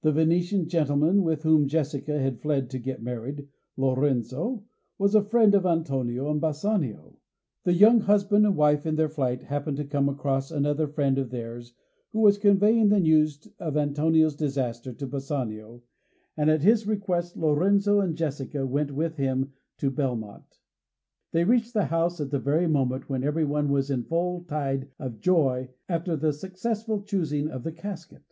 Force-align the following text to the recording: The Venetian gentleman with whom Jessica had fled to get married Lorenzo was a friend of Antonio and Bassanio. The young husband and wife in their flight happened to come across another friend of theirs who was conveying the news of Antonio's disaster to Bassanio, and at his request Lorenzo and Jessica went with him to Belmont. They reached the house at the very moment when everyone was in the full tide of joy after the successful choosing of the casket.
The 0.00 0.10
Venetian 0.12 0.70
gentleman 0.70 1.22
with 1.22 1.42
whom 1.42 1.68
Jessica 1.68 2.18
had 2.18 2.40
fled 2.40 2.70
to 2.70 2.78
get 2.78 3.02
married 3.02 3.46
Lorenzo 3.76 4.64
was 4.96 5.14
a 5.14 5.20
friend 5.22 5.54
of 5.54 5.66
Antonio 5.66 6.30
and 6.30 6.40
Bassanio. 6.40 7.18
The 7.64 7.74
young 7.74 8.00
husband 8.00 8.46
and 8.46 8.56
wife 8.56 8.86
in 8.86 8.94
their 8.96 9.10
flight 9.10 9.42
happened 9.42 9.76
to 9.76 9.84
come 9.84 10.08
across 10.08 10.50
another 10.50 10.88
friend 10.88 11.18
of 11.18 11.28
theirs 11.28 11.74
who 12.14 12.20
was 12.20 12.38
conveying 12.38 12.88
the 12.88 13.00
news 13.00 13.46
of 13.58 13.76
Antonio's 13.76 14.34
disaster 14.34 14.94
to 14.94 15.06
Bassanio, 15.06 15.82
and 16.38 16.48
at 16.48 16.62
his 16.62 16.86
request 16.86 17.36
Lorenzo 17.36 18.00
and 18.00 18.16
Jessica 18.16 18.66
went 18.66 18.92
with 18.92 19.18
him 19.18 19.52
to 19.76 19.90
Belmont. 19.90 20.58
They 21.32 21.44
reached 21.44 21.74
the 21.74 21.84
house 21.84 22.18
at 22.18 22.30
the 22.30 22.40
very 22.40 22.66
moment 22.66 23.10
when 23.10 23.22
everyone 23.22 23.68
was 23.68 23.90
in 23.90 24.04
the 24.04 24.08
full 24.08 24.44
tide 24.44 24.88
of 24.98 25.20
joy 25.20 25.68
after 25.86 26.16
the 26.16 26.32
successful 26.32 27.02
choosing 27.02 27.50
of 27.50 27.62
the 27.62 27.72
casket. 27.72 28.22